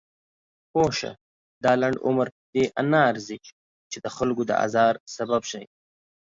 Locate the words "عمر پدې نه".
2.07-2.99